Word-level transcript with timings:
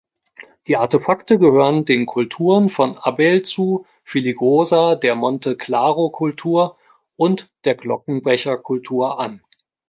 Die 0.65 0.77
Artefakte 0.77 1.37
gehören 1.37 1.85
den 1.85 2.07
Kulturen 2.07 2.69
von 2.69 2.97
Abealzu-Filigosa, 2.97 4.95
der 4.95 5.13
Monte-Claro-Kultur 5.13 6.75
und 7.17 7.51
der 7.65 7.75
Glockenbecherkultur 7.75 9.19
an. 9.19 9.41